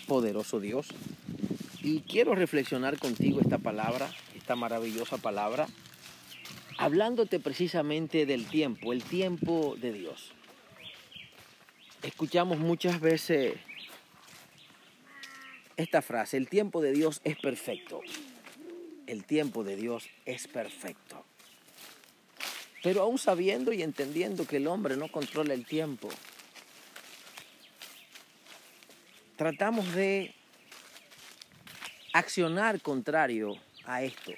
Poderoso 0.07 0.59
Dios. 0.59 0.87
Y 1.81 2.01
quiero 2.01 2.35
reflexionar 2.35 2.99
contigo 2.99 3.41
esta 3.41 3.57
palabra, 3.57 4.13
esta 4.35 4.55
maravillosa 4.55 5.17
palabra, 5.17 5.67
hablándote 6.77 7.39
precisamente 7.39 8.25
del 8.25 8.45
tiempo, 8.45 8.93
el 8.93 9.03
tiempo 9.03 9.75
de 9.79 9.93
Dios. 9.93 10.31
Escuchamos 12.03 12.59
muchas 12.59 12.99
veces 12.99 13.55
esta 15.77 16.01
frase, 16.01 16.37
el 16.37 16.47
tiempo 16.47 16.81
de 16.81 16.91
Dios 16.91 17.21
es 17.23 17.37
perfecto. 17.37 18.01
El 19.07 19.25
tiempo 19.25 19.63
de 19.63 19.75
Dios 19.75 20.09
es 20.25 20.47
perfecto. 20.47 21.25
Pero 22.83 23.01
aún 23.01 23.17
sabiendo 23.17 23.71
y 23.73 23.83
entendiendo 23.83 24.45
que 24.45 24.57
el 24.57 24.67
hombre 24.67 24.97
no 24.97 25.11
controla 25.11 25.53
el 25.53 25.65
tiempo, 25.65 26.09
tratamos 29.35 29.93
de 29.93 30.33
accionar 32.13 32.81
contrario 32.81 33.55
a 33.85 34.03
esto. 34.03 34.31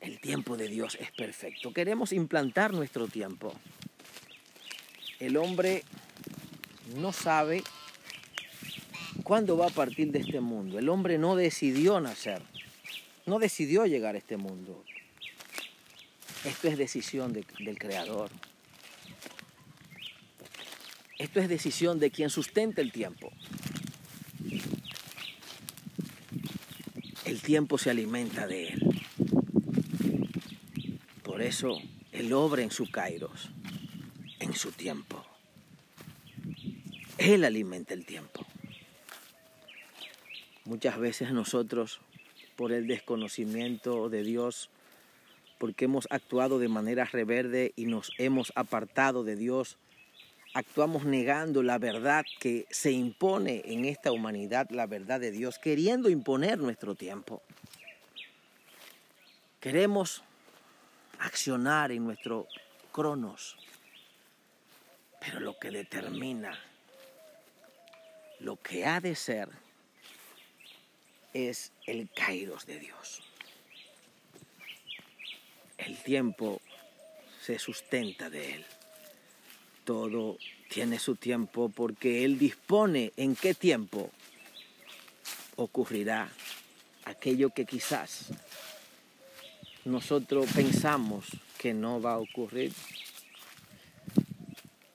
El 0.00 0.20
tiempo 0.20 0.56
de 0.56 0.66
Dios 0.66 0.98
es 1.00 1.12
perfecto. 1.12 1.72
Queremos 1.72 2.12
implantar 2.12 2.72
nuestro 2.72 3.06
tiempo. 3.06 3.54
El 5.20 5.36
hombre 5.36 5.84
no 6.96 7.12
sabe 7.12 7.62
cuándo 9.22 9.56
va 9.56 9.66
a 9.66 9.70
partir 9.70 10.10
de 10.10 10.18
este 10.18 10.40
mundo. 10.40 10.80
El 10.80 10.88
hombre 10.88 11.18
no 11.18 11.36
decidió 11.36 12.00
nacer, 12.00 12.42
no 13.26 13.38
decidió 13.38 13.86
llegar 13.86 14.16
a 14.16 14.18
este 14.18 14.36
mundo. 14.36 14.84
Esto 16.44 16.68
es 16.68 16.76
decisión 16.76 17.32
del 17.32 17.78
Creador. 17.78 18.30
Esto 21.18 21.38
es 21.38 21.48
decisión 21.48 22.00
de 22.00 22.10
quien 22.10 22.30
sustenta 22.30 22.80
el 22.80 22.90
tiempo. 22.90 23.32
El 27.24 27.40
tiempo 27.40 27.78
se 27.78 27.90
alimenta 27.90 28.48
de 28.48 28.68
él. 28.68 29.02
Por 31.22 31.42
eso 31.42 31.80
él 32.10 32.32
obra 32.32 32.62
en 32.62 32.72
su 32.72 32.90
kairos, 32.90 33.50
en 34.40 34.54
su 34.54 34.72
tiempo. 34.72 35.24
Él 37.18 37.44
alimenta 37.44 37.94
el 37.94 38.04
tiempo. 38.04 38.44
Muchas 40.64 40.98
veces 40.98 41.30
nosotros, 41.30 42.00
por 42.56 42.72
el 42.72 42.88
desconocimiento 42.88 44.08
de 44.08 44.24
Dios, 44.24 44.70
porque 45.62 45.84
hemos 45.84 46.08
actuado 46.10 46.58
de 46.58 46.66
manera 46.66 47.04
reverde 47.04 47.72
y 47.76 47.86
nos 47.86 48.10
hemos 48.18 48.52
apartado 48.56 49.22
de 49.22 49.36
Dios, 49.36 49.78
actuamos 50.54 51.04
negando 51.04 51.62
la 51.62 51.78
verdad 51.78 52.24
que 52.40 52.66
se 52.68 52.90
impone 52.90 53.62
en 53.66 53.84
esta 53.84 54.10
humanidad, 54.10 54.68
la 54.70 54.88
verdad 54.88 55.20
de 55.20 55.30
Dios, 55.30 55.60
queriendo 55.60 56.10
imponer 56.10 56.58
nuestro 56.58 56.96
tiempo. 56.96 57.44
Queremos 59.60 60.24
accionar 61.20 61.92
en 61.92 62.06
nuestro 62.06 62.48
cronos, 62.90 63.56
pero 65.20 65.38
lo 65.38 65.56
que 65.60 65.70
determina 65.70 66.58
lo 68.40 68.56
que 68.56 68.84
ha 68.84 69.00
de 69.00 69.14
ser 69.14 69.48
es 71.32 71.70
el 71.86 72.10
kairos 72.10 72.66
de 72.66 72.80
Dios. 72.80 73.22
El 75.78 75.96
tiempo 76.02 76.60
se 77.42 77.58
sustenta 77.58 78.30
de 78.30 78.54
Él. 78.54 78.64
Todo 79.84 80.38
tiene 80.68 80.98
su 80.98 81.16
tiempo 81.16 81.68
porque 81.68 82.24
Él 82.24 82.38
dispone 82.38 83.12
en 83.16 83.34
qué 83.34 83.54
tiempo 83.54 84.10
ocurrirá 85.56 86.30
aquello 87.04 87.50
que 87.50 87.66
quizás 87.66 88.32
nosotros 89.84 90.46
pensamos 90.54 91.26
que 91.58 91.74
no 91.74 92.00
va 92.00 92.14
a 92.14 92.18
ocurrir. 92.18 92.72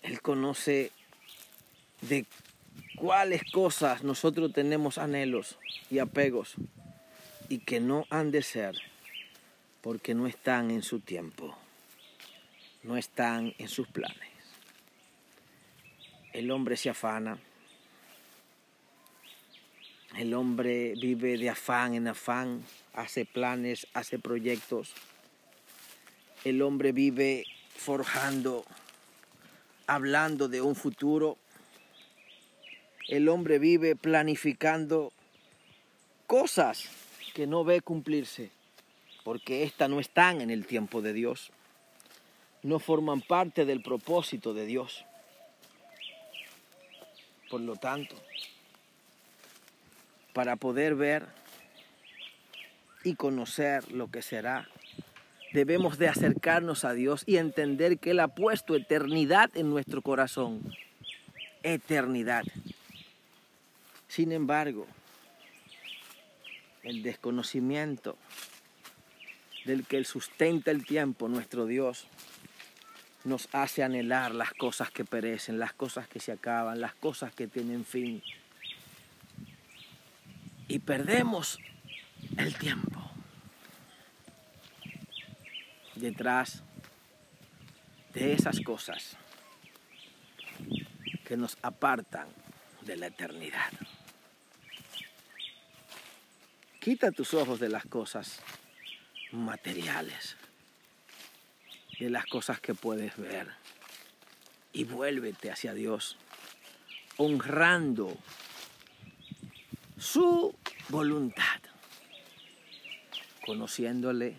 Él 0.02 0.22
conoce 0.22 0.92
de 2.02 2.26
cuáles 2.96 3.44
cosas 3.52 4.04
nosotros 4.04 4.54
tenemos 4.54 4.98
anhelos 4.98 5.58
y 5.92 6.00
apegos 6.00 6.56
y 7.50 7.60
que 7.60 7.80
no 7.80 8.06
han 8.10 8.32
de 8.32 8.42
ser 8.42 8.76
porque 9.82 10.14
no 10.14 10.28
están 10.28 10.72
en 10.72 10.82
su 10.82 11.00
tiempo, 11.00 11.56
no 12.84 12.98
están 12.98 13.54
en 13.58 13.70
sus 13.70 13.88
planes. 13.88 14.18
El 16.34 16.52
hombre 16.52 16.78
se 16.78 16.90
afana, 16.90 17.38
el 20.18 20.34
hombre 20.34 20.94
vive 20.96 21.38
de 21.38 21.50
afán 21.50 21.94
en 21.94 22.08
afán, 22.08 22.64
hace 22.94 23.26
planes, 23.26 23.88
hace 23.94 24.18
proyectos. 24.18 24.94
El 26.44 26.62
hombre 26.62 26.92
vive 26.92 27.46
forjando, 27.76 28.66
hablando 29.86 30.48
de 30.48 30.62
un 30.62 30.76
futuro. 30.76 31.38
El 33.08 33.30
hombre 33.30 33.60
vive 33.60 33.96
planificando 33.96 35.14
cosas 36.26 36.90
que 37.34 37.48
no 37.48 37.64
ve 37.64 37.82
cumplirse 37.82 38.57
porque 39.28 39.64
éstas 39.64 39.90
no 39.90 40.00
están 40.00 40.40
en 40.40 40.50
el 40.50 40.66
tiempo 40.66 41.02
de 41.02 41.12
Dios, 41.12 41.52
no 42.64 42.80
forman 42.80 43.20
parte 43.20 43.66
del 43.66 43.82
propósito 43.82 44.54
de 44.54 44.66
Dios. 44.66 45.04
Por 47.50 47.60
lo 47.60 47.76
tanto, 47.76 48.16
para 50.32 50.56
poder 50.56 50.96
ver 50.96 51.26
y 53.04 53.16
conocer 53.16 53.92
lo 53.92 54.10
que 54.10 54.22
será, 54.22 54.70
debemos 55.52 55.98
de 55.98 56.08
acercarnos 56.08 56.86
a 56.86 56.94
Dios 56.94 57.24
y 57.26 57.36
entender 57.36 58.00
que 58.00 58.12
Él 58.12 58.22
ha 58.22 58.30
puesto 58.30 58.78
eternidad 58.78 59.50
en 59.56 59.70
nuestro 59.70 60.02
corazón. 60.02 60.74
Eternidad. 61.64 62.46
Sin 64.08 64.32
embargo, 64.32 64.88
el 66.82 67.04
desconocimiento 67.04 68.16
del 69.68 69.86
que 69.86 69.98
Él 69.98 70.06
sustenta 70.06 70.72
el 70.72 70.86
tiempo, 70.86 71.28
nuestro 71.28 71.66
Dios, 71.66 72.08
nos 73.26 73.50
hace 73.52 73.84
anhelar 73.84 74.34
las 74.34 74.54
cosas 74.54 74.90
que 74.90 75.04
perecen, 75.04 75.60
las 75.60 75.74
cosas 75.74 76.08
que 76.08 76.22
se 76.22 76.32
acaban, 76.32 76.80
las 76.80 76.96
cosas 76.96 77.34
que 77.34 77.48
tienen 77.48 77.84
fin. 77.86 78.24
Y 80.70 80.80
perdemos 80.80 81.60
el 82.38 82.56
tiempo 82.56 83.02
detrás 85.96 86.64
de 88.14 88.34
esas 88.34 88.62
cosas 88.62 89.18
que 91.26 91.36
nos 91.36 91.58
apartan 91.62 92.28
de 92.82 92.96
la 92.96 93.08
eternidad. 93.08 93.72
Quita 96.80 97.12
tus 97.12 97.34
ojos 97.34 97.60
de 97.60 97.68
las 97.68 97.86
cosas 97.86 98.42
materiales, 99.32 100.36
de 102.00 102.10
las 102.10 102.26
cosas 102.26 102.60
que 102.60 102.74
puedes 102.74 103.18
ver. 103.18 103.48
Y 104.74 104.84
vuélvete 104.84 105.52
hacia 105.52 105.74
Dios, 105.74 106.18
honrando 107.18 108.16
su 109.98 110.56
voluntad, 110.90 111.60
conociéndole 113.46 114.38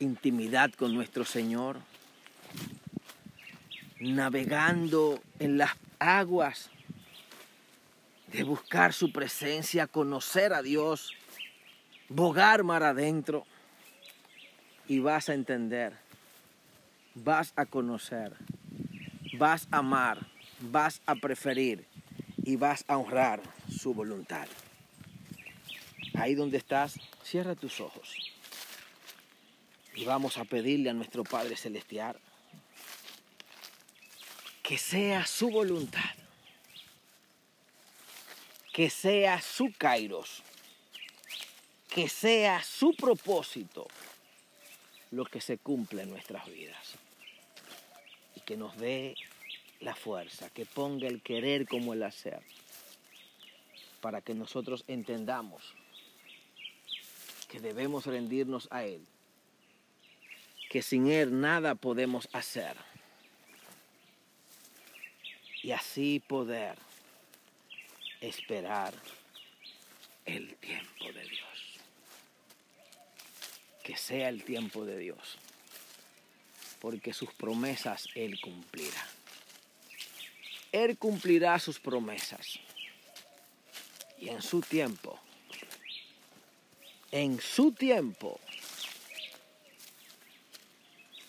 intimidad 0.00 0.72
con 0.72 0.94
nuestro 0.94 1.24
Señor, 1.24 1.80
navegando 4.00 5.22
en 5.38 5.58
las 5.58 5.72
aguas 5.98 6.70
de 8.28 8.44
buscar 8.44 8.92
su 8.92 9.12
presencia, 9.12 9.86
conocer 9.86 10.52
a 10.52 10.62
Dios 10.62 11.12
bogar 12.10 12.64
mar 12.64 12.82
adentro 12.82 13.46
y 14.88 14.98
vas 14.98 15.28
a 15.28 15.34
entender, 15.34 15.96
vas 17.14 17.52
a 17.54 17.64
conocer, 17.64 18.36
vas 19.38 19.68
a 19.70 19.78
amar, 19.78 20.26
vas 20.58 21.00
a 21.06 21.14
preferir 21.14 21.86
y 22.44 22.56
vas 22.56 22.84
a 22.88 22.96
honrar 22.98 23.40
su 23.70 23.94
voluntad. 23.94 24.48
Ahí 26.14 26.34
donde 26.34 26.58
estás, 26.58 26.98
cierra 27.22 27.54
tus 27.54 27.80
ojos 27.80 28.12
y 29.94 30.04
vamos 30.04 30.36
a 30.36 30.44
pedirle 30.44 30.90
a 30.90 30.94
nuestro 30.94 31.22
Padre 31.22 31.56
Celestial 31.56 32.18
que 34.64 34.78
sea 34.78 35.26
su 35.26 35.50
voluntad, 35.50 36.14
que 38.72 38.90
sea 38.90 39.40
su 39.40 39.72
kairos 39.78 40.42
que 41.90 42.08
sea 42.08 42.62
su 42.62 42.94
propósito 42.94 43.88
lo 45.10 45.24
que 45.24 45.40
se 45.40 45.58
cumple 45.58 46.02
en 46.02 46.10
nuestras 46.10 46.46
vidas. 46.46 46.94
Y 48.36 48.40
que 48.40 48.56
nos 48.56 48.76
dé 48.78 49.16
la 49.80 49.94
fuerza, 49.94 50.50
que 50.50 50.66
ponga 50.66 51.08
el 51.08 51.20
querer 51.20 51.66
como 51.66 51.92
el 51.92 52.02
hacer, 52.04 52.40
para 54.00 54.20
que 54.20 54.34
nosotros 54.34 54.84
entendamos 54.86 55.74
que 57.48 57.58
debemos 57.58 58.06
rendirnos 58.06 58.68
a 58.70 58.84
Él, 58.84 59.04
que 60.68 60.82
sin 60.82 61.08
Él 61.08 61.40
nada 61.40 61.74
podemos 61.74 62.28
hacer, 62.32 62.76
y 65.62 65.72
así 65.72 66.22
poder 66.26 66.78
esperar 68.20 68.94
el 70.24 70.54
tiempo 70.56 71.12
de 71.12 71.24
Dios 71.24 71.49
que 73.90 73.96
sea 73.96 74.28
el 74.28 74.44
tiempo 74.44 74.84
de 74.84 74.96
Dios, 74.96 75.36
porque 76.78 77.12
sus 77.12 77.32
promesas 77.34 78.06
Él 78.14 78.40
cumplirá. 78.40 79.04
Él 80.70 80.96
cumplirá 80.96 81.58
sus 81.58 81.80
promesas. 81.80 82.60
Y 84.16 84.28
en 84.28 84.42
su 84.42 84.60
tiempo, 84.60 85.18
en 87.10 87.40
su 87.40 87.72
tiempo, 87.72 88.38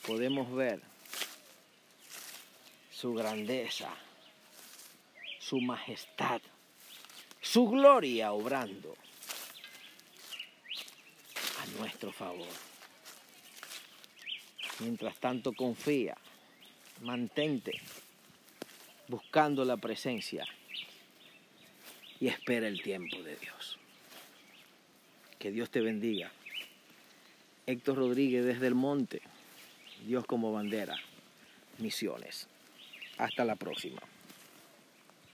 podemos 0.06 0.54
ver 0.54 0.84
su 2.92 3.16
grandeza, 3.16 3.90
su 5.40 5.60
majestad, 5.62 6.42
su 7.42 7.68
gloria 7.68 8.34
obrando 8.34 8.96
nuestro 11.78 12.12
favor. 12.12 12.48
Mientras 14.80 15.18
tanto 15.18 15.54
confía, 15.54 16.18
mantente 17.02 17.80
buscando 19.08 19.66
la 19.66 19.78
presencia 19.78 20.46
y 22.20 22.28
espera 22.28 22.68
el 22.68 22.82
tiempo 22.82 23.22
de 23.24 23.36
Dios. 23.36 23.78
Que 25.38 25.52
Dios 25.52 25.70
te 25.70 25.82
bendiga. 25.82 26.32
Héctor 27.66 27.98
Rodríguez 27.98 28.46
desde 28.46 28.68
el 28.68 28.76
monte, 28.76 29.22
Dios 30.06 30.26
como 30.26 30.54
bandera, 30.54 30.96
misiones. 31.78 32.48
Hasta 33.18 33.44
la 33.46 33.56
próxima. 33.56 34.02